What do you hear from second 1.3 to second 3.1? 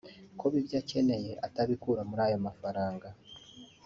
atabikura muri ayo mafaranga